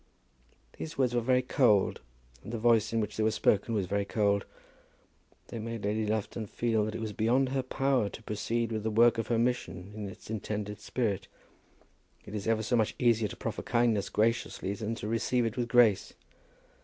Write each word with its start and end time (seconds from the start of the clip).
These 0.79 0.97
words 0.97 1.13
were 1.13 1.21
very 1.21 1.43
cold, 1.43 2.01
and 2.43 2.51
the 2.51 2.57
voice 2.57 2.91
in 2.91 3.01
which 3.01 3.17
they 3.17 3.23
were 3.23 3.29
spoken 3.29 3.75
was 3.75 3.85
very 3.85 4.03
cold. 4.03 4.45
They 5.49 5.59
made 5.59 5.85
Lady 5.85 6.07
Lufton 6.07 6.47
feel 6.47 6.83
that 6.85 6.95
it 6.95 6.99
was 7.01 7.13
beyond 7.13 7.49
her 7.49 7.61
power 7.61 8.09
to 8.09 8.23
proceed 8.23 8.71
with 8.71 8.81
the 8.81 8.89
work 8.89 9.19
of 9.19 9.27
her 9.27 9.37
mission 9.37 9.91
in 9.93 10.09
its 10.09 10.31
intended 10.31 10.79
spirit. 10.79 11.27
It 12.25 12.33
is 12.33 12.47
ever 12.47 12.63
so 12.63 12.75
much 12.75 12.95
easier 12.97 13.27
to 13.27 13.37
proffer 13.37 13.61
kindness 13.61 14.09
graciously 14.09 14.73
than 14.73 14.95
to 14.95 15.07
receive 15.07 15.45
it 15.45 15.55
with 15.55 15.67
grace. 15.67 16.15